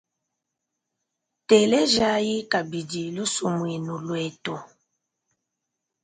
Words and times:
Telejayi 1.47 2.35
kabidi 2.51 3.03
lusumuinu 3.15 3.93
lwetu. 4.05 4.55